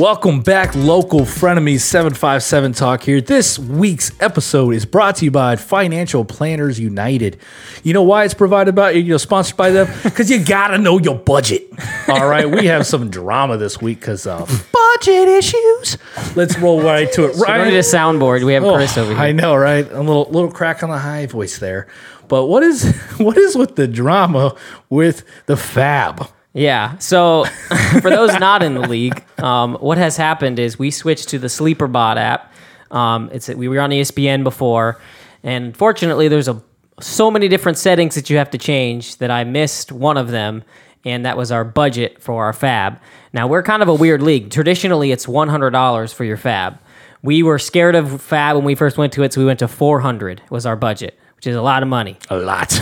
Welcome 0.00 0.40
back, 0.40 0.74
local 0.74 1.20
frenemies 1.20 1.80
757 1.80 2.72
Talk 2.72 3.02
here. 3.02 3.20
This 3.20 3.58
week's 3.58 4.10
episode 4.18 4.70
is 4.70 4.86
brought 4.86 5.16
to 5.16 5.26
you 5.26 5.30
by 5.30 5.56
Financial 5.56 6.24
Planners 6.24 6.80
United. 6.80 7.36
You 7.82 7.92
know 7.92 8.02
why 8.02 8.24
it's 8.24 8.32
provided 8.32 8.74
by, 8.74 8.92
you 8.92 9.04
know, 9.10 9.18
sponsored 9.18 9.58
by 9.58 9.68
them? 9.68 9.88
Because 10.02 10.30
you 10.30 10.42
gotta 10.42 10.78
know 10.78 10.98
your 10.98 11.18
budget. 11.18 11.68
All 12.08 12.26
right, 12.26 12.50
we 12.50 12.64
have 12.64 12.86
some 12.86 13.10
drama 13.10 13.58
this 13.58 13.82
week 13.82 14.00
because 14.00 14.26
of 14.26 14.50
uh, 14.50 14.64
budget 14.96 15.28
issues. 15.28 15.98
Let's 16.34 16.58
roll 16.58 16.80
right 16.82 17.12
to 17.12 17.26
it. 17.26 17.36
We 17.36 17.42
don't 17.44 17.68
need 17.68 17.76
a 17.76 17.80
soundboard. 17.80 18.42
We 18.42 18.54
have 18.54 18.64
Oh, 18.64 18.76
Chris 18.76 18.96
over 18.96 19.12
here. 19.12 19.20
I 19.20 19.32
know, 19.32 19.54
right? 19.54 19.84
A 19.92 20.00
little 20.00 20.24
little 20.30 20.50
crack 20.50 20.82
on 20.82 20.88
the 20.88 20.96
high 20.96 21.26
voice 21.26 21.58
there. 21.58 21.88
But 22.26 22.46
what 22.46 22.62
is 22.62 22.90
what 23.18 23.36
is 23.36 23.54
with 23.54 23.76
the 23.76 23.86
drama 23.86 24.56
with 24.88 25.24
the 25.44 25.56
FAAB? 25.56 26.26
Yeah. 26.52 26.98
So, 26.98 27.44
for 28.00 28.10
those 28.10 28.32
not 28.38 28.62
in 28.62 28.74
the 28.74 28.86
league, 28.88 29.24
um, 29.38 29.74
what 29.76 29.98
has 29.98 30.16
happened 30.16 30.58
is 30.58 30.78
we 30.78 30.90
switched 30.90 31.28
to 31.30 31.38
the 31.38 31.46
SleeperBot 31.46 32.16
app. 32.16 32.52
Um, 32.90 33.30
it's 33.32 33.48
we 33.48 33.68
were 33.68 33.80
on 33.80 33.90
ESPN 33.90 34.42
before, 34.42 35.00
and 35.42 35.76
fortunately, 35.76 36.28
there's 36.28 36.48
a 36.48 36.60
so 37.00 37.30
many 37.30 37.48
different 37.48 37.78
settings 37.78 38.14
that 38.14 38.28
you 38.28 38.36
have 38.36 38.50
to 38.50 38.58
change 38.58 39.16
that 39.16 39.30
I 39.30 39.44
missed 39.44 39.92
one 39.92 40.16
of 40.16 40.28
them, 40.28 40.64
and 41.04 41.24
that 41.24 41.36
was 41.36 41.50
our 41.52 41.64
budget 41.64 42.20
for 42.20 42.44
our 42.44 42.52
FAAB. 42.52 42.98
Now 43.32 43.46
we're 43.46 43.62
kind 43.62 43.82
of 43.82 43.88
a 43.88 43.94
weird 43.94 44.22
league. 44.22 44.50
Traditionally, 44.50 45.12
it's 45.12 45.28
one 45.28 45.48
hundred 45.48 45.70
dollars 45.70 46.12
for 46.12 46.24
your 46.24 46.36
FAAB. 46.36 46.78
We 47.22 47.42
were 47.42 47.58
scared 47.58 47.94
of 47.94 48.06
FAAB 48.08 48.56
when 48.56 48.64
we 48.64 48.74
first 48.74 48.98
went 48.98 49.12
to 49.12 49.22
it, 49.22 49.32
so 49.32 49.40
we 49.40 49.44
went 49.46 49.60
to 49.60 49.68
four 49.68 50.00
hundred 50.00 50.42
was 50.50 50.66
our 50.66 50.76
budget, 50.76 51.16
which 51.36 51.46
is 51.46 51.54
a 51.54 51.62
lot 51.62 51.82
of 51.82 51.88
money. 51.88 52.18
A 52.28 52.36
lot. 52.36 52.78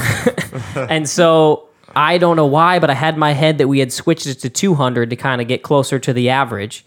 and 0.75 1.09
so 1.09 1.68
I 1.97 2.19
don't 2.19 2.37
know 2.37 2.47
why, 2.47 2.79
but 2.79 2.91
I 2.91 2.95
had 2.95 3.17
my 3.17 3.33
head 3.33 3.59
that 3.59 3.69
we 3.69 3.79
had 3.81 3.93
switched 3.93 4.27
it 4.27 4.37
to 4.41 4.51
200 4.51 5.11
to 5.11 5.17
kind 5.17 5.41
of 5.41 5.49
get 5.49 5.63
closer 5.63 5.99
to 5.99 6.13
the 6.13 6.31
average. 6.31 6.85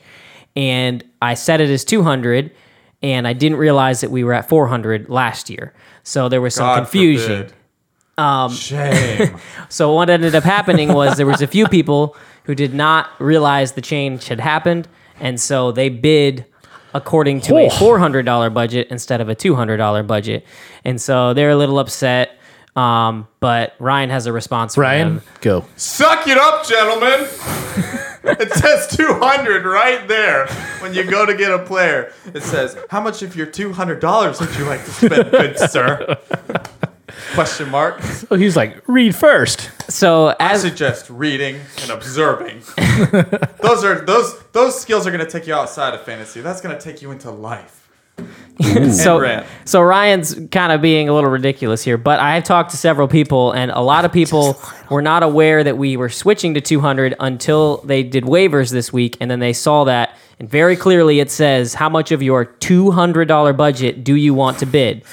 And 0.55 1.03
I 1.21 1.33
set 1.33 1.61
it 1.61 1.69
as 1.69 1.83
200, 1.85 2.51
and 3.01 3.27
I 3.27 3.33
didn't 3.33 3.57
realize 3.57 4.01
that 4.01 4.11
we 4.11 4.23
were 4.23 4.33
at 4.33 4.47
400 4.49 5.09
last 5.09 5.49
year. 5.49 5.73
So 6.03 6.29
there 6.29 6.41
was 6.41 6.55
some 6.55 6.65
God 6.65 6.75
confusion. 6.83 7.47
forbid. 7.47 7.53
Shame. 8.49 9.37
So 9.69 9.93
what 9.93 10.09
ended 10.09 10.35
up 10.35 10.43
happening 10.43 10.93
was 10.93 11.17
there 11.17 11.25
was 11.25 11.41
a 11.41 11.47
few 11.47 11.67
people 11.67 12.15
who 12.43 12.53
did 12.55 12.73
not 12.73 13.09
realize 13.19 13.71
the 13.71 13.81
change 13.81 14.27
had 14.27 14.39
happened, 14.39 14.87
and 15.19 15.39
so 15.39 15.71
they 15.71 15.89
bid 15.89 16.45
according 16.93 17.39
to 17.41 17.55
a 17.55 17.69
four 17.69 17.99
hundred 17.99 18.25
dollar 18.25 18.49
budget 18.49 18.87
instead 18.91 19.21
of 19.21 19.29
a 19.29 19.35
two 19.35 19.55
hundred 19.55 19.77
dollar 19.77 20.03
budget, 20.03 20.45
and 20.83 21.01
so 21.01 21.33
they're 21.33 21.51
a 21.51 21.55
little 21.55 21.79
upset. 21.79 22.37
Um, 22.75 23.27
but 23.39 23.75
Ryan 23.79 24.09
has 24.11 24.27
a 24.27 24.31
response. 24.33 24.75
For 24.75 24.81
Ryan, 24.81 25.15
them. 25.15 25.23
go. 25.41 25.65
Suck 25.75 26.27
it 26.27 26.37
up, 26.37 26.65
gentlemen. 26.65 27.27
it 28.23 28.53
says 28.53 28.87
200 28.95 29.65
right 29.65 30.07
there 30.07 30.47
when 30.79 30.93
you 30.93 31.03
go 31.03 31.25
to 31.25 31.35
get 31.35 31.51
a 31.51 31.59
player. 31.59 32.13
It 32.33 32.43
says, 32.43 32.77
"How 32.89 33.01
much 33.01 33.23
of 33.23 33.35
your 33.35 33.47
$200 33.47 34.39
would 34.39 34.55
you 34.55 34.65
like 34.65 34.85
to 34.85 34.91
spend, 34.91 35.31
good 35.31 35.57
sir?" 35.59 36.17
Question 37.33 37.69
mark. 37.69 38.01
So 38.01 38.35
he's 38.35 38.55
like, 38.55 38.81
read 38.87 39.15
first. 39.15 39.69
So 39.91 40.29
I 40.39 40.53
as 40.53 40.61
suggest 40.61 41.09
reading 41.09 41.59
and 41.81 41.91
observing. 41.91 42.61
those 43.61 43.83
are 43.83 44.01
those 44.05 44.39
those 44.53 44.79
skills 44.79 45.05
are 45.05 45.11
going 45.11 45.23
to 45.25 45.29
take 45.29 45.47
you 45.47 45.53
outside 45.53 45.93
of 45.93 46.01
fantasy. 46.03 46.41
That's 46.41 46.61
going 46.61 46.77
to 46.77 46.81
take 46.81 47.01
you 47.01 47.11
into 47.11 47.29
life. 47.31 47.80
so 48.91 49.43
so 49.65 49.81
Ryan's 49.81 50.39
kind 50.51 50.71
of 50.71 50.81
being 50.81 51.09
a 51.09 51.13
little 51.13 51.29
ridiculous 51.29 51.83
here, 51.83 51.97
but 51.97 52.19
I 52.19 52.35
have 52.35 52.43
talked 52.43 52.71
to 52.71 52.77
several 52.77 53.07
people, 53.07 53.51
and 53.51 53.71
a 53.71 53.81
lot 53.81 54.05
of 54.05 54.11
people 54.11 54.61
were 54.89 55.01
not 55.01 55.23
aware 55.23 55.63
that 55.63 55.77
we 55.77 55.97
were 55.97 56.09
switching 56.09 56.53
to 56.53 56.61
200 56.61 57.15
until 57.19 57.77
they 57.77 58.03
did 58.03 58.25
waivers 58.25 58.71
this 58.71 58.93
week, 58.93 59.17
and 59.19 59.31
then 59.31 59.39
they 59.39 59.53
saw 59.53 59.83
that, 59.85 60.15
and 60.39 60.49
very 60.49 60.75
clearly 60.75 61.19
it 61.19 61.31
says 61.31 61.73
how 61.73 61.89
much 61.89 62.11
of 62.11 62.21
your 62.21 62.45
$200 62.45 63.57
budget 63.57 64.03
do 64.03 64.15
you 64.15 64.33
want 64.33 64.59
to 64.59 64.65
bid. 64.65 65.03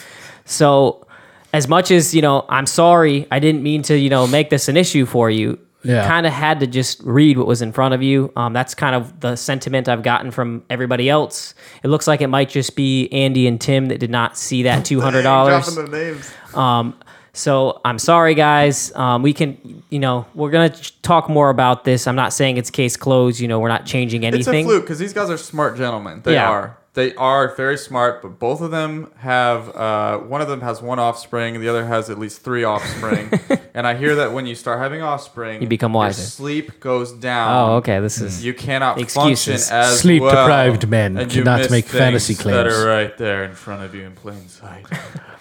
So, 0.45 1.07
as 1.53 1.69
much 1.69 1.91
as 1.91 2.15
you 2.15 2.21
know, 2.21 2.45
I'm 2.49 2.67
sorry, 2.67 3.27
I 3.31 3.39
didn't 3.39 3.63
mean 3.63 3.83
to 3.83 3.97
you 3.97 4.11
know 4.11 4.27
make 4.27 4.51
this 4.51 4.69
an 4.69 4.77
issue 4.77 5.07
for 5.07 5.31
you. 5.31 5.59
Yeah. 5.85 6.07
Kind 6.09 6.27
of 6.27 6.33
had 6.33 6.59
to 6.61 6.67
just 6.67 7.01
read 7.05 7.39
what 7.39 7.47
was 7.47 7.63
in 7.63 7.73
front 7.73 7.95
of 7.95 8.03
you. 8.03 8.33
Um, 8.35 8.53
that's 8.53 8.75
kind 8.75 8.97
of 8.97 9.21
the 9.21 9.37
sentiment 9.37 9.89
I've 9.89 10.03
gotten 10.03 10.31
from 10.33 10.65
everybody 10.69 11.09
else. 11.09 11.55
It 11.85 11.89
looks 11.89 12.07
like 12.09 12.21
it 12.21 12.27
might 12.27 12.49
just 12.49 12.75
be 12.75 13.09
Andy 13.13 13.47
and 13.47 13.61
Tim 13.61 13.87
that 13.87 13.99
did 13.99 14.11
not 14.11 14.37
see 14.37 14.65
that 14.65 14.85
two 14.91 15.01
hundred 15.01 15.23
dollars. 15.23 15.73
Dropping 15.73 15.91
the 15.91 15.97
names. 15.99 16.33
Um, 16.55 16.95
so 17.33 17.81
I'm 17.85 18.01
sorry, 18.01 18.35
guys. 18.35 18.93
Um, 18.97 19.23
we 19.23 19.33
can, 19.33 19.83
you 19.91 20.01
know, 20.01 20.27
we're 20.35 20.51
gonna 20.51 20.71
talk 21.03 21.29
more 21.29 21.51
about 21.51 21.85
this. 21.85 22.09
I'm 22.09 22.17
not 22.17 22.33
saying 22.33 22.57
it's 22.57 22.71
case 22.71 22.97
closed. 22.97 23.39
You 23.39 23.47
know, 23.47 23.61
we're 23.61 23.69
not 23.69 23.87
changing 23.87 24.25
anything. 24.25 24.41
It's 24.41 24.49
anything. 24.49 24.67
a 24.67 24.69
fluke 24.71 24.83
because 24.83 24.99
these 24.99 25.13
guys 25.13 25.31
are 25.31 25.37
smart 25.39 25.77
gentlemen. 25.77 26.23
They 26.25 26.35
Yeah. 26.35 26.51
are. 26.51 26.77
They 26.99 27.15
are 27.15 27.55
very 27.55 27.79
smart, 27.79 28.23
but 28.23 28.41
both 28.41 28.61
of 28.61 28.73
them 28.73 29.13
have. 29.19 29.69
Uh, 29.69 30.19
one 30.19 30.41
of 30.41 30.49
them 30.49 30.63
has 30.63 30.83
one 30.83 30.99
offspring. 30.99 31.61
The 31.61 31.69
other 31.69 31.87
has 31.87 32.11
at 32.11 32.19
least 32.19 32.43
three 32.43 32.65
offspring. 32.65 33.31
and 33.73 33.87
I 33.87 33.95
hear 33.95 34.17
that 34.17 34.33
when 34.33 34.47
you 34.47 34.57
start 34.57 34.81
having 34.81 35.01
offspring, 35.01 35.63
You 35.63 35.69
become 35.69 35.93
your 35.93 35.99
wiser. 36.01 36.23
sleep 36.23 36.81
goes 36.81 37.13
down. 37.13 37.55
Oh, 37.71 37.77
okay. 37.77 38.01
This 38.01 38.21
is 38.21 38.45
You 38.45 38.53
cannot 38.53 39.01
Excuses. 39.01 39.69
function 39.69 39.77
as 39.77 40.01
Sleep-deprived 40.01 40.89
men 40.89 41.17
and 41.19 41.33
you 41.33 41.43
cannot 41.43 41.61
miss 41.61 41.71
make 41.71 41.85
things 41.85 41.99
fantasy 42.01 42.35
that 42.35 42.43
claims. 42.43 42.75
are 42.75 42.87
right 42.89 43.17
there 43.17 43.45
in 43.45 43.55
front 43.55 43.85
of 43.85 43.95
you 43.95 44.03
in 44.03 44.17
plain 44.17 44.49
sight. 44.49 44.85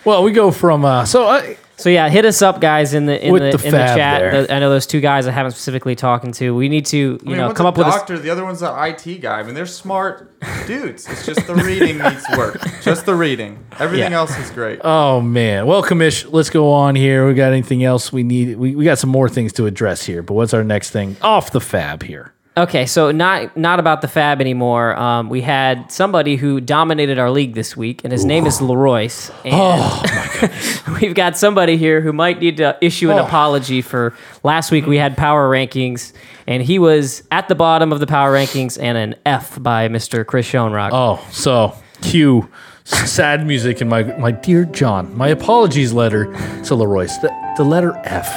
Well, 0.06 0.22
we 0.22 0.34
go 0.34 0.52
from 0.52 0.86
uh 0.86 1.06
so 1.06 1.26
uh, 1.28 1.56
So 1.80 1.90
yeah, 1.90 2.10
hit 2.10 2.26
us 2.26 2.42
up, 2.42 2.60
guys, 2.60 2.96
in 2.96 3.06
the 3.06 3.24
in 3.24 3.32
With 3.32 3.52
the, 3.52 3.58
the 3.60 3.66
in 3.68 3.72
the 3.72 3.78
FAAB 3.78 3.96
chat. 3.96 4.20
there. 4.22 4.42
The- 4.48 4.54
I 4.54 4.60
know 4.60 4.72
those 4.72 4.88
two 4.88 5.00
guys 5.00 5.28
I 5.28 5.32
haven't 5.32 5.52
specifically 5.52 5.96
talking 5.96 6.32
to. 6.34 6.56
We 6.56 6.70
need 6.70 6.88
to, 6.88 6.98
you 6.98 7.20
I 7.24 7.28
mean, 7.28 7.38
know, 7.38 7.46
one's 7.48 7.58
come 7.58 7.68
a 7.68 7.70
up 7.70 7.78
with 7.78 7.86
a, 7.86 7.92
doctor. 7.92 8.18
the 8.18 8.32
other 8.32 8.44
one's 8.44 8.64
an 8.64 8.74
IT 8.84 9.22
guy. 9.22 9.40
I 9.40 9.44
mean, 9.44 9.54
they're 9.54 9.68
smart 9.68 10.40
dudes. 10.66 11.08
It's 11.08 11.24
just 11.26 11.46
the 11.46 11.54
reading 11.54 12.00
needs 12.00 12.26
work. 12.36 12.60
Just 12.82 13.06
the 13.06 13.14
reading. 13.14 13.64
Everything 13.80 14.12
Yeah. 14.12 14.18
else 14.18 14.36
is 14.40 14.50
great. 14.50 14.80
oh 14.84 15.22
man. 15.22 15.68
Well, 15.68 15.84
Commish, 15.84 16.26
let's 16.32 16.50
go 16.50 16.72
on 16.72 16.96
here. 16.96 17.28
We 17.28 17.36
got 17.36 17.52
anything 17.52 17.84
else 17.84 18.12
we 18.12 18.24
need? 18.24 18.58
We, 18.58 18.76
we 18.76 18.84
got 18.84 18.98
some 18.98 19.12
more 19.12 19.30
things 19.30 19.54
to 19.54 19.68
address 19.68 20.04
here, 20.06 20.24
but 20.24 20.34
what's 20.34 20.56
our 20.56 20.64
next 20.64 20.90
thing 20.90 21.16
off 21.22 21.52
the 21.52 21.60
FAAB 21.60 22.04
here? 22.04 22.34
Okay, 22.58 22.88
so 22.88 23.12
not 23.12 23.56
not 23.56 23.80
about 23.80 24.02
the 24.02 24.08
FAAB 24.08 24.42
anymore. 24.42 24.96
Um, 24.98 25.30
we 25.30 25.42
had 25.42 25.92
somebody 25.92 26.36
who 26.38 26.60
dominated 26.60 27.20
our 27.20 27.30
league 27.30 27.54
this 27.54 27.78
week, 27.78 28.02
and 28.04 28.12
his 28.12 28.26
name 28.26 28.48
is 28.48 28.60
Leroyce. 28.60 29.30
And 29.46 29.54
Oh, 29.56 30.98
we've 31.02 31.14
got 31.14 31.38
somebody 31.38 31.78
here 31.78 32.02
who 32.02 32.12
might 32.14 32.40
need 32.40 32.58
to 32.58 32.76
issue 32.82 33.12
an 33.12 33.20
Oh. 33.20 33.26
apology 33.26 33.82
for 33.84 34.16
last 34.44 34.72
week. 34.72 34.88
We 34.88 34.98
had 34.98 35.16
power 35.16 35.48
rankings, 35.48 36.14
and 36.48 36.64
he 36.64 36.80
was 36.80 37.22
at 37.30 37.48
the 37.48 37.54
bottom 37.56 37.92
of 37.92 38.00
the 38.00 38.08
power 38.08 38.34
rankings, 38.34 38.82
and 38.82 38.98
an 38.98 39.16
F 39.26 39.62
by 39.62 39.88
Mr. 39.88 40.26
Chris 40.26 40.50
Schoenrock. 40.52 40.90
Oh, 40.94 41.24
so 41.32 41.76
cue 42.02 42.50
sad 42.86 43.46
music 43.46 43.82
in 43.82 43.88
my 43.90 44.02
my 44.18 44.32
dear 44.32 44.66
John. 44.66 45.16
My 45.16 45.28
apologies 45.28 45.94
letter 45.94 46.26
to 46.64 46.74
Leroyce. 46.76 47.22
The, 47.22 47.30
the 47.58 47.64
letter 47.64 47.94
F 48.06 48.28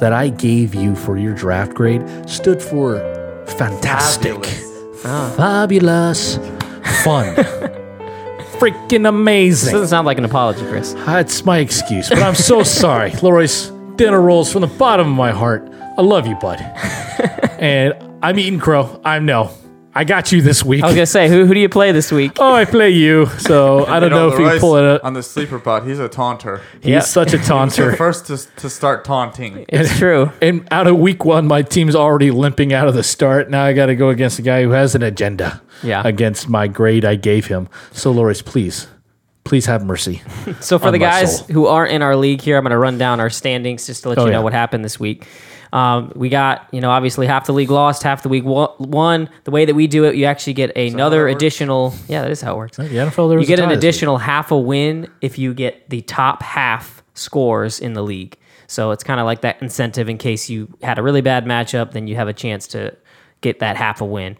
that 0.00 0.12
I 0.12 0.30
gave 0.30 0.74
you 0.74 0.96
for 0.96 1.16
your 1.16 1.32
draft 1.32 1.74
grade 1.74 2.02
stood 2.28 2.60
for 2.60 2.96
fantastic, 3.46 4.44
fabulous, 5.02 6.38
ah. 6.38 7.02
fun, 7.04 7.34
freaking 8.58 9.08
amazing. 9.08 9.72
Doesn't 9.72 9.88
sound 9.88 10.06
like 10.06 10.18
an 10.18 10.24
apology, 10.24 10.64
Chris. 10.66 10.94
Ah, 10.98 11.14
That's 11.14 11.44
my 11.44 11.58
excuse, 11.58 12.08
but 12.08 12.22
I'm 12.22 12.34
so 12.34 12.62
sorry. 12.82 13.10
Leroyce, 13.22 13.70
dinner 13.96 14.20
rolls 14.20 14.52
from 14.52 14.62
the 14.62 14.66
bottom 14.68 15.08
of 15.08 15.16
my 15.16 15.30
heart. 15.30 15.68
I 15.98 16.02
love 16.02 16.26
you, 16.26 16.36
bud. 16.36 16.58
and 17.58 17.94
I'm 18.22 18.38
eating 18.38 18.58
crow. 18.58 19.00
I 19.04 19.18
know. 19.18 19.50
I 19.94 20.04
got 20.04 20.32
you 20.32 20.40
this 20.40 20.64
week. 20.64 20.82
I 20.82 20.86
was 20.86 20.94
gonna 20.94 21.04
say, 21.06 21.28
who 21.28 21.44
who 21.44 21.52
do 21.52 21.60
you 21.60 21.68
play 21.68 21.92
this 21.92 22.10
week? 22.10 22.32
Oh, 22.38 22.54
I 22.54 22.64
play 22.64 22.90
you, 22.90 23.26
so 23.38 23.84
I 23.94 24.00
don't 24.00 24.10
know 24.10 24.28
if 24.28 24.38
you 24.38 24.44
Leroyce 24.46 24.60
pull 24.60 24.76
it 24.76 24.84
up. 24.84 25.04
on 25.04 25.12
the 25.12 25.22
sleeper 25.22 25.58
pod. 25.58 25.86
He's 25.86 25.98
a 25.98 26.08
taunter. 26.08 26.62
He's 26.80 26.90
Yeah. 26.90 27.00
such 27.00 27.34
a 27.34 27.36
He's 27.36 27.46
the 27.46 27.52
taunter. 27.52 27.96
first 27.96 28.26
to, 28.28 28.38
to 28.56 28.70
start 28.70 29.04
taunting. 29.04 29.66
It's 29.68 29.98
true. 29.98 30.32
And 30.40 30.66
out 30.70 30.86
of 30.86 30.98
week 30.98 31.24
one, 31.26 31.46
my 31.46 31.60
team's 31.60 31.94
already 31.94 32.30
limping 32.30 32.72
out 32.72 32.88
of 32.88 32.94
the 32.94 33.02
start. 33.02 33.50
Now 33.50 33.64
I 33.64 33.74
got 33.74 33.86
to 33.86 33.94
go 33.94 34.08
against 34.08 34.38
a 34.38 34.42
guy 34.42 34.62
who 34.62 34.70
has 34.70 34.94
an 34.94 35.02
agenda 35.02 35.60
Yeah. 35.82 36.00
against 36.06 36.48
my 36.48 36.68
grade 36.68 37.04
I 37.04 37.16
gave 37.16 37.48
him. 37.48 37.68
So, 37.90 38.10
Loris, 38.12 38.40
please, 38.40 38.86
please 39.44 39.66
have 39.66 39.84
mercy. 39.84 40.22
So 40.60 40.78
for 40.78 40.86
on 40.86 40.92
the 40.94 40.98
guys 41.00 41.38
soul. 41.38 41.46
who 41.48 41.66
aren't 41.66 41.92
in 41.92 42.00
our 42.00 42.16
league 42.16 42.40
here, 42.40 42.56
I'm 42.56 42.62
going 42.64 42.70
to 42.70 42.78
run 42.78 42.96
down 42.96 43.20
our 43.20 43.28
standings 43.30 43.86
just 43.86 44.04
to 44.04 44.08
let 44.08 44.18
Oh, 44.18 44.24
you 44.24 44.30
know 44.30 44.38
yeah. 44.38 44.42
what 44.44 44.52
happened 44.54 44.84
this 44.86 44.98
week. 44.98 45.26
Um, 45.72 46.12
we 46.14 46.28
got, 46.28 46.68
you 46.70 46.80
know, 46.82 46.90
obviously 46.90 47.26
half 47.26 47.46
the 47.46 47.52
league 47.52 47.70
lost, 47.70 48.02
half 48.02 48.22
the 48.22 48.28
league 48.28 48.44
wo- 48.44 48.74
won. 48.78 49.30
The 49.44 49.50
way 49.50 49.64
that 49.64 49.74
we 49.74 49.86
do 49.86 50.04
it, 50.04 50.14
you 50.16 50.26
actually 50.26 50.52
get 50.52 50.76
another 50.76 51.24
works? 51.24 51.36
additional. 51.36 51.94
Yeah, 52.08 52.22
that 52.22 52.30
is 52.30 52.42
how 52.42 52.54
it 52.54 52.56
works. 52.58 52.76
The 52.76 52.84
NFL, 52.84 53.30
there 53.30 53.40
You 53.40 53.46
get 53.46 53.58
an 53.58 53.70
week. 53.70 53.78
additional 53.78 54.18
half 54.18 54.50
a 54.50 54.58
win 54.58 55.08
if 55.22 55.38
you 55.38 55.54
get 55.54 55.88
the 55.88 56.02
top 56.02 56.42
half 56.42 57.02
scores 57.14 57.80
in 57.80 57.94
the 57.94 58.02
league. 58.02 58.36
So 58.66 58.90
it's 58.90 59.02
kind 59.04 59.18
of 59.20 59.24
like 59.26 59.40
that 59.42 59.62
incentive 59.62 60.08
in 60.08 60.18
case 60.18 60.50
you 60.50 60.68
had 60.82 60.98
a 60.98 61.02
really 61.02 61.20
bad 61.22 61.44
matchup, 61.46 61.92
then 61.92 62.06
you 62.06 62.16
have 62.16 62.28
a 62.28 62.32
chance 62.34 62.66
to 62.68 62.94
get 63.40 63.60
that 63.60 63.76
half 63.76 64.00
a 64.00 64.04
win. 64.04 64.36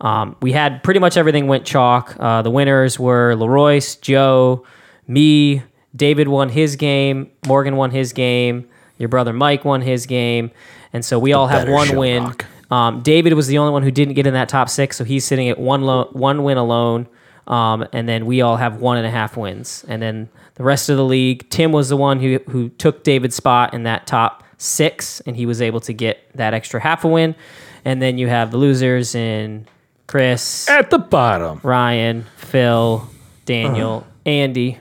Um, 0.00 0.36
we 0.42 0.52
had 0.52 0.82
pretty 0.84 1.00
much 1.00 1.16
everything 1.16 1.46
went 1.48 1.64
chalk. 1.64 2.14
Uh, 2.20 2.42
the 2.42 2.50
winners 2.50 2.98
were 2.98 3.34
Leroyce, 3.34 4.00
Joe, 4.00 4.64
me, 5.08 5.62
David 5.94 6.28
won 6.28 6.48
his 6.48 6.76
game, 6.76 7.30
Morgan 7.46 7.76
won 7.76 7.90
his 7.90 8.12
game, 8.12 8.68
your 8.98 9.08
brother 9.08 9.32
Mike 9.32 9.64
won 9.64 9.80
his 9.82 10.06
game, 10.06 10.50
and 10.92 11.04
so 11.04 11.18
we 11.18 11.32
all 11.32 11.46
have 11.46 11.62
better 11.62 11.72
one 11.72 11.96
win. 11.96 12.24
Rock. 12.24 12.46
Um, 12.70 13.02
David 13.02 13.32
was 13.34 13.46
the 13.46 13.58
only 13.58 13.72
one 13.72 13.82
who 13.82 13.90
didn't 13.90 14.14
get 14.14 14.26
in 14.26 14.34
that 14.34 14.48
top 14.48 14.68
six, 14.68 14.96
so 14.96 15.04
he's 15.04 15.24
sitting 15.24 15.48
at 15.48 15.58
one 15.58 15.82
lo- 15.82 16.08
one 16.12 16.42
win 16.42 16.56
alone. 16.58 17.06
Um, 17.46 17.86
and 17.92 18.08
then 18.08 18.26
we 18.26 18.40
all 18.40 18.56
have 18.56 18.80
one 18.80 18.96
and 18.96 19.06
a 19.06 19.10
half 19.10 19.36
wins. 19.36 19.84
And 19.86 20.02
then 20.02 20.28
the 20.54 20.64
rest 20.64 20.88
of 20.88 20.96
the 20.96 21.04
league, 21.04 21.48
Tim 21.48 21.70
was 21.70 21.88
the 21.88 21.96
one 21.96 22.18
who 22.18 22.40
who 22.48 22.70
took 22.70 23.04
David's 23.04 23.36
spot 23.36 23.72
in 23.72 23.84
that 23.84 24.06
top 24.06 24.42
six, 24.58 25.20
and 25.20 25.36
he 25.36 25.46
was 25.46 25.62
able 25.62 25.78
to 25.80 25.92
get 25.92 26.18
that 26.34 26.54
extra 26.54 26.80
half 26.80 27.04
a 27.04 27.08
win. 27.08 27.36
And 27.84 28.02
then 28.02 28.18
you 28.18 28.26
have 28.26 28.50
the 28.50 28.56
losers 28.56 29.14
in 29.14 29.66
Chris, 30.08 30.68
At 30.68 30.90
the 30.90 30.98
bottom. 30.98 31.60
Ryan, 31.62 32.24
Phil, 32.36 33.08
Daniel, 33.44 34.04
Andy. 34.24 34.78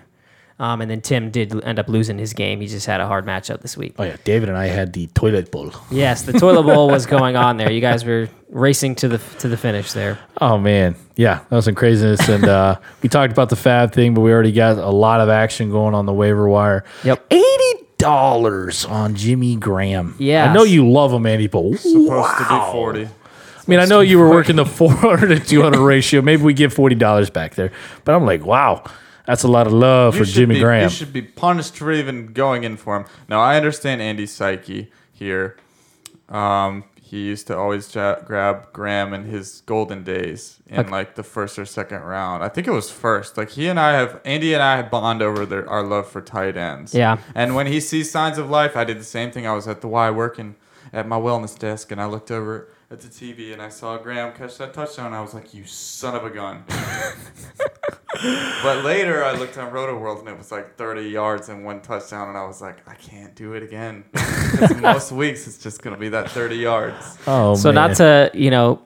Um, 0.58 0.80
and 0.80 0.90
then 0.90 1.02
Tim 1.02 1.32
did 1.32 1.64
end 1.66 1.80
up 1.80 1.90
losing 1.90 2.18
his 2.18 2.34
game. 2.34 2.62
He 2.62 2.68
just 2.68 2.86
had 2.86 3.02
a 3.02 3.08
hard 3.08 3.26
matchup 3.26 3.62
this 3.62 3.76
week. 3.76 3.96
Oh 4.00 4.04
yeah, 4.04 4.16
David 4.24 4.48
and 4.48 4.58
I 4.58 4.68
had 4.68 4.94
the 4.94 5.08
toilet 5.08 5.52
bowl. 5.52 5.74
Yes, 5.92 6.22
the 6.22 6.32
toilet 6.34 6.64
bowl 6.74 6.90
was 6.90 7.06
going 7.06 7.36
on 7.36 7.58
there. 7.58 7.70
You 7.70 7.82
guys 7.82 8.06
were 8.06 8.30
racing 8.50 8.96
to 8.96 9.10
the 9.10 9.18
to 9.40 9.50
the 9.50 9.58
finish 9.58 9.92
there. 9.92 10.18
Oh 10.40 10.58
man, 10.58 10.96
yeah, 11.18 11.40
that 11.50 11.56
was 11.56 11.66
some 11.66 11.76
craziness. 11.76 12.28
And 12.30 12.46
uh, 12.46 12.80
we 13.02 13.10
talked 13.10 13.34
about 13.34 13.50
the 13.50 13.58
FAAB 13.58 13.92
thing, 13.94 14.14
but 14.14 14.22
we 14.22 14.32
already 14.32 14.54
got 14.54 14.78
a 14.78 14.90
lot 14.90 15.20
of 15.20 15.28
action 15.28 15.72
going 15.72 15.94
on 15.94 16.06
the 16.06 16.14
waiver 16.14 16.48
wire. 16.48 16.86
Yep. 17.04 17.26
eighty 17.32 17.86
dollars 17.98 18.86
on 18.86 19.16
Jimmy 19.16 19.56
Graham. 19.56 20.16
Yes. 20.20 20.50
I 20.50 20.54
know 20.54 20.64
you 20.64 20.90
love 20.90 21.12
him, 21.12 21.26
Andy, 21.26 21.48
but 21.48 21.64
Supposed 21.78 22.38
to 22.38 22.44
be 22.44 22.72
40. 22.72 23.06
I 23.06 23.10
mean, 23.68 23.80
I 23.80 23.86
know 23.86 24.02
you 24.02 24.20
were 24.20 24.30
working 24.30 24.58
the 24.58 24.66
400 24.66 25.28
to 25.28 25.40
200 25.40 25.80
ratio. 25.80 26.22
Maybe 26.22 26.44
we 26.44 26.54
give 26.54 26.74
$40 26.74 27.34
back 27.34 27.56
there. 27.56 27.72
But 28.04 28.14
I'm 28.14 28.26
like, 28.26 28.46
wow, 28.46 28.84
that's 29.26 29.44
a 29.44 29.48
lot 29.48 29.68
of 29.68 29.74
love 29.74 30.16
You 30.16 30.24
for 30.26 30.32
Jimmy 30.32 30.56
be, 30.56 30.62
Graham. 30.62 30.84
You 30.84 30.90
should 30.90 31.14
be 31.14 31.22
punished 31.22 31.78
for 31.78 31.92
even 31.92 32.28
going 32.34 32.64
in 32.64 32.78
for 32.78 32.96
him. 32.98 33.06
Now 33.30 33.40
I 33.42 33.58
understand 33.58 34.02
Andy's 34.02 34.32
psyche 34.34 34.92
here. 35.14 35.58
Um, 36.30 36.84
he 37.02 37.24
used 37.28 37.46
to 37.48 37.56
always 37.58 37.94
ja- 37.94 38.20
grab 38.22 38.74
Graham 38.74 39.14
in 39.14 39.26
his 39.26 39.62
golden 39.68 40.04
days 40.04 40.58
in 40.68 40.80
Okay. 40.80 40.90
like 40.90 41.14
the 41.16 41.22
first 41.24 41.60
or 41.60 41.66
second 41.66 42.02
round. 42.02 42.44
I 42.44 42.50
think 42.50 42.66
it 42.68 42.72
was 42.72 42.90
first. 42.90 43.38
Like 43.38 43.52
he 43.52 43.68
and 43.68 43.80
I 43.80 43.92
have 43.94 44.20
Andy 44.26 44.54
and 44.56 44.64
I 44.64 44.78
have 44.78 44.90
bond 44.90 45.22
over 45.22 45.46
their, 45.46 45.70
our 45.70 45.84
love 45.84 46.08
for 46.10 46.20
tight 46.22 46.58
ends. 46.58 46.96
Yeah. 46.96 47.18
And 47.36 47.54
when 47.54 47.68
he 47.68 47.80
sees 47.80 48.10
signs 48.10 48.40
of 48.40 48.50
life, 48.50 48.76
I 48.76 48.84
did 48.86 49.00
the 49.00 49.04
same 49.04 49.30
thing. 49.32 49.46
I 49.46 49.54
was 49.54 49.68
at 49.68 49.82
the 49.82 49.88
Y 49.88 50.10
working 50.10 50.56
at 50.92 51.08
my 51.08 51.18
wellness 51.18 51.58
desk, 51.58 51.92
and 51.92 52.02
I 52.02 52.06
looked 52.06 52.32
over 52.32 52.70
at 52.90 53.02
the 53.02 53.08
TV 53.08 53.52
and 53.54 53.62
I 53.62 53.70
saw 53.70 53.98
Graham 53.98 54.34
catch 54.34 54.58
that 54.58 54.74
touchdown. 54.74 55.08
And 55.08 55.16
I 55.16 55.22
was 55.22 55.34
like, 55.36 55.54
"You 55.54 55.66
son 55.66 56.16
of 56.16 56.24
a 56.26 56.30
gun!" 56.32 56.64
but 58.64 58.84
later, 58.84 59.24
I 59.24 59.34
looked 59.34 59.58
on 59.58 59.72
Roto 59.72 59.98
World 59.98 60.20
and 60.20 60.30
it 60.30 60.38
was 60.38 60.52
like 60.52 60.76
30 60.76 61.04
yards 61.10 61.50
and 61.50 61.64
one 61.66 61.82
touchdown, 61.82 62.30
and 62.30 62.38
I 62.38 62.46
was 62.46 62.62
like, 62.62 62.78
"I 62.88 62.96
can't 62.96 63.36
do 63.36 63.54
it 63.54 63.64
again. 63.64 64.04
most 64.82 65.12
weeks, 65.12 65.48
it's 65.48 65.58
just 65.58 65.82
gonna 65.82 65.98
be 65.98 66.10
that 66.10 66.30
30 66.32 66.56
yards. 66.56 67.18
oh, 67.28 67.56
So 67.56 67.70
man. 67.70 67.76
not 67.90 67.96
to 67.98 68.32
you 68.34 68.50
know 68.52 68.82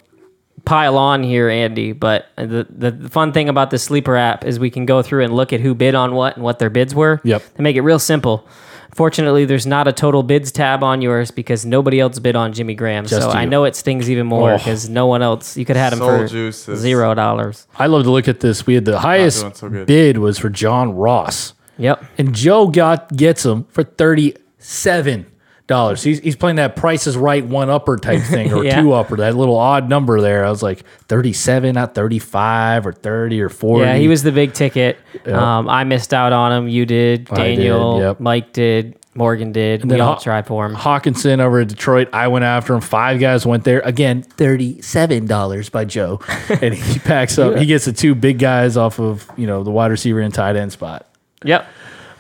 pile 0.66 0.98
on 0.98 1.24
here, 1.24 1.50
Andy, 1.50 1.94
but 1.94 2.28
the, 2.36 2.68
the 2.70 2.92
the 2.92 3.10
fun 3.10 3.32
thing 3.32 3.50
about 3.50 3.72
the 3.72 3.80
sleeper 3.80 4.16
app 4.16 4.44
is 4.46 4.60
we 4.60 4.70
can 4.70 4.86
go 4.86 5.02
through 5.02 5.24
and 5.24 5.34
look 5.34 5.54
at 5.54 5.60
who 5.62 5.74
bid 5.74 5.96
on 5.96 6.14
what 6.16 6.36
and 6.36 6.44
what 6.44 6.60
their 6.60 6.70
bids 6.70 6.94
were. 6.94 7.22
Yep. 7.24 7.56
To 7.56 7.62
make 7.62 7.76
it 7.76 7.82
real 7.82 8.00
simple. 8.00 8.48
Fortunately, 8.94 9.46
there's 9.46 9.66
not 9.68 9.88
a 9.88 9.94
total 9.94 10.24
bids 10.24 10.52
tab 10.52 10.84
on 10.84 11.02
yours 11.02 11.32
because 11.32 11.66
nobody 11.66 12.00
else 12.00 12.20
bid 12.20 12.36
on 12.36 12.54
Jimmy 12.54 12.74
Graham. 12.76 13.06
Just 13.06 13.22
so 13.24 13.30
I 13.30 13.46
know 13.46 13.64
it 13.66 13.76
stings 13.76 14.10
even 14.10 14.28
more 14.28 14.54
Oh. 14.54 14.58
because 14.58 14.90
no 14.90 15.06
one 15.08 15.22
else. 15.22 15.56
You 15.56 15.66
could 15.66 15.76
have 15.76 15.86
had 15.86 15.94
him 15.94 16.00
Soul 16.00 16.18
for 16.20 16.28
juices. 16.28 16.80
zero 16.80 17.14
dollars. 17.14 17.68
I 17.78 17.88
love 17.88 18.04
to 18.04 18.12
look 18.12 18.28
at 18.28 18.40
this. 18.40 18.66
We 18.66 18.74
had 18.76 18.86
the 18.86 19.00
highest 19.00 19.56
so 19.58 19.70
bid 19.70 20.18
was 20.18 20.38
for 20.38 20.50
John 20.50 20.94
Ross. 20.96 21.54
Yep. 21.78 22.04
And 22.18 22.36
Joe 22.36 22.68
got 22.68 23.16
gets 23.16 23.46
him 23.46 23.66
for 23.70 23.84
thirty-seven 23.84 25.26
dollars. 25.70 26.04
He's 26.04 26.20
he's 26.20 26.36
playing 26.36 26.58
that 26.58 26.76
Price 26.76 27.08
is 27.08 27.16
Right 27.16 27.46
one 27.46 27.70
upper 27.70 27.96
type 27.96 28.22
thing 28.24 28.52
or 28.52 28.66
Yeah. 28.66 28.82
two 28.82 28.92
upper, 28.92 29.16
that 29.18 29.38
little 29.38 29.56
odd 29.56 29.88
number 29.88 30.20
there. 30.20 30.44
I 30.44 30.50
was 30.50 30.62
like 30.62 30.84
thirty-seven, 31.08 31.76
not 31.76 31.96
thirty-five 31.96 32.86
or 32.86 32.92
thirty 32.92 33.40
or 33.42 33.48
forty. 33.48 33.86
Yeah, 33.86 33.96
he 33.96 34.10
was 34.10 34.24
the 34.24 34.34
big 34.34 34.54
ticket. 34.54 34.98
Um, 35.26 35.70
I 35.70 35.86
missed 35.86 36.14
out 36.14 36.34
on 36.34 36.52
him. 36.52 36.68
You 36.68 36.86
did. 36.86 37.30
I 37.32 37.36
did, 37.36 37.56
Daniel, 37.56 38.00
yep. 38.02 38.20
Mike 38.20 38.52
did. 38.52 38.96
Morgan 39.16 39.52
did. 39.52 39.84
We 39.84 39.90
then 39.90 40.02
all 40.02 40.14
Haw- 40.14 40.20
tried 40.20 40.46
for 40.48 40.66
him. 40.66 40.76
Hockenson 40.76 41.40
over 41.42 41.60
at 41.62 41.68
Detroit. 41.68 42.10
I 42.14 42.28
went 42.28 42.46
after 42.46 42.74
him. 42.74 42.80
Five 42.82 43.20
guys 43.20 43.46
went 43.46 43.64
there 43.64 43.80
again. 43.82 44.22
Thirty-seven 44.22 45.26
dollars 45.26 45.70
by 45.70 45.86
Joe, 45.86 46.20
and 46.62 46.74
he 46.74 47.00
packs 47.00 47.38
up. 47.38 47.58
He 47.58 47.66
gets 47.66 47.86
the 47.86 47.92
two 47.94 48.16
big 48.16 48.40
guys 48.40 48.78
off 48.78 49.00
of 49.00 49.30
you 49.36 49.48
know 49.48 49.64
the 49.64 49.72
wide 49.72 49.92
receiver 49.92 50.20
and 50.20 50.34
tight 50.34 50.56
end 50.56 50.72
spot. 50.72 51.06
Yep. 51.44 51.68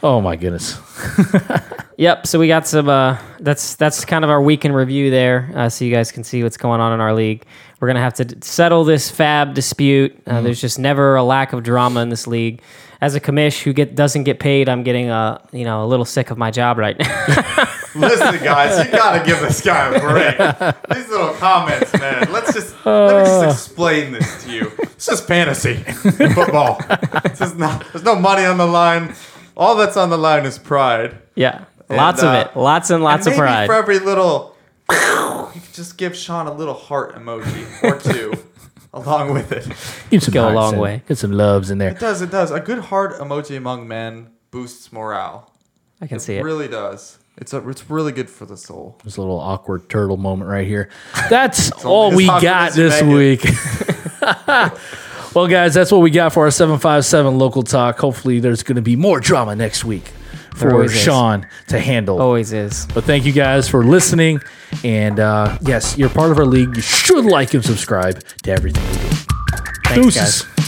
Oh 0.01 0.21
my 0.21 0.35
goodness. 0.35 0.79
Yep. 1.99 2.27
So 2.27 2.39
we 2.39 2.47
got 2.47 2.65
some. 2.65 2.87
Uh, 2.87 3.17
that's 3.41 3.75
that's 3.75 4.05
kind 4.05 4.23
of 4.23 4.29
our 4.31 4.41
week 4.41 4.63
in 4.63 4.71
review 4.71 5.11
there, 5.11 5.51
uh, 5.53 5.67
so 5.67 5.83
you 5.83 5.91
guys 5.93 6.13
can 6.13 6.23
see 6.23 6.41
what's 6.43 6.55
going 6.55 6.79
on 6.79 6.93
in 6.93 7.01
our 7.01 7.13
league. 7.13 7.43
We're 7.81 7.89
gonna 7.89 7.99
have 7.99 8.13
to 8.13 8.23
d- 8.23 8.37
settle 8.39 8.85
this 8.85 9.11
FAAB 9.11 9.53
dispute. 9.53 10.17
Uh, 10.25 10.39
There's 10.39 10.61
just 10.61 10.79
never 10.79 11.17
a 11.17 11.23
lack 11.23 11.51
of 11.51 11.61
drama 11.61 11.99
in 11.99 12.07
this 12.07 12.25
league. 12.25 12.61
As 13.01 13.15
a 13.15 13.19
commish 13.19 13.63
who 13.63 13.73
get 13.73 13.95
doesn't 13.95 14.23
get 14.23 14.39
paid, 14.39 14.69
I'm 14.69 14.83
getting 14.83 15.09
a 15.09 15.41
you 15.51 15.65
know 15.65 15.83
a 15.83 15.87
little 15.87 16.05
sick 16.05 16.31
of 16.31 16.37
my 16.37 16.51
job 16.51 16.77
right 16.77 16.97
now. 16.97 17.25
Listen, 17.95 18.41
guys, 18.45 18.85
you 18.85 18.91
gotta 18.93 19.21
give 19.25 19.41
this 19.41 19.59
guy 19.59 19.93
a 19.93 19.99
break. 19.99 20.37
These 20.95 21.09
little 21.09 21.33
comments, 21.33 21.91
man. 21.99 22.31
Let's 22.31 22.53
just 22.53 22.73
let 22.85 23.17
me 23.17 23.25
just 23.25 23.67
explain 23.67 24.13
this 24.13 24.45
to 24.45 24.51
you. 24.53 24.71
It's 24.83 25.05
just 25.05 25.27
fantasy 25.27 25.75
football. 25.75 26.77
It's 27.25 27.39
just 27.39 27.57
not, 27.57 27.85
there's 27.91 28.05
no 28.05 28.15
money 28.15 28.45
on 28.45 28.57
the 28.57 28.65
line. 28.65 29.15
All 29.59 29.75
that's 29.75 29.97
on 29.97 30.09
the 30.09 30.17
line 30.17 30.45
is 30.45 30.57
pride. 30.57 31.17
yeah, 31.35 31.65
And, 31.89 31.97
lots 31.97 32.23
uh, 32.23 32.27
of 32.27 32.33
it, 32.47 32.57
lots 32.57 32.89
and 32.89 33.03
lots 33.03 33.25
and 33.27 33.33
of 33.33 33.37
pride. 33.39 33.67
For 33.67 33.75
every 33.75 33.99
little, 33.99 34.55
you 34.89 35.61
could 35.61 35.73
just 35.73 35.97
give 35.97 36.15
Sean 36.15 36.47
a 36.47 36.53
little 36.53 36.73
heart 36.73 37.13
emoji 37.15 37.83
or 37.83 37.99
two 37.99 38.33
along 38.93 39.33
with 39.33 39.51
it. 39.51 39.67
Give 40.09 40.23
some 40.23 40.33
Go 40.33 40.49
a 40.49 40.53
long 40.53 40.75
in- 40.75 40.79
way. 40.79 41.03
Get 41.07 41.17
some 41.17 41.31
loves 41.33 41.69
in 41.71 41.77
there. 41.77 41.91
It 41.91 41.99
does. 41.99 42.21
It 42.21 42.31
does. 42.31 42.51
A 42.51 42.59
good 42.61 42.79
heart 42.79 43.15
emoji 43.19 43.57
among 43.57 43.87
men 43.87 44.29
boosts 44.49 44.91
morale. 44.93 45.51
I 46.01 46.07
can 46.07 46.17
It 46.17 46.21
see 46.21 46.35
it. 46.37 46.43
really 46.43 46.69
does. 46.69 47.17
It's 47.37 47.53
a, 47.53 47.67
it's 47.69 47.89
really 47.89 48.11
good 48.13 48.29
for 48.29 48.45
the 48.45 48.55
soul. 48.57 48.97
This 49.03 49.17
little 49.17 49.39
awkward 49.39 49.89
turtle 49.89 50.17
moment 50.17 50.49
right 50.49 50.65
here. 50.67 50.89
That's 51.29 51.71
all 51.85 52.15
we 52.15 52.25
got 52.27 52.71
this 52.73 53.01
week. 53.01 53.45
well, 55.39 55.47
guys, 55.47 55.73
that's 55.73 55.89
what 55.89 56.01
we 56.01 56.09
got 56.11 56.33
for 56.33 56.43
our 56.43 56.51
757 56.51 57.37
local 57.37 57.63
talk. 57.63 57.97
Hopefully, 57.99 58.41
there's 58.41 58.61
going 58.61 58.75
to 58.75 58.81
be 58.81 58.97
more 58.97 59.21
drama 59.21 59.55
next 59.55 59.85
week 59.85 60.03
for 60.53 60.73
always 60.73 60.91
is. 60.93 61.01
Sean 61.01 61.47
to 61.69 61.79
handle. 61.79 62.21
Always 62.21 62.51
is. 62.51 62.85
But 62.93 63.05
thank 63.05 63.23
you 63.23 63.31
guys 63.31 63.69
for 63.69 63.85
listening. 63.85 64.41
And 64.83 65.17
uh, 65.21 65.57
yes, 65.61 65.97
you're 65.97 66.09
part 66.09 66.31
of 66.31 66.39
our 66.39 66.45
league. 66.45 66.75
You 66.75 66.81
should 66.81 67.23
like 67.23 67.53
and 67.53 67.63
subscribe 67.63 68.21
to 68.43 68.51
everything 68.51 68.83
we 68.83 69.09
do. 69.09 69.15
Thanks, 69.85 70.15
Deuces. 70.15 70.41
guys. 70.43 70.58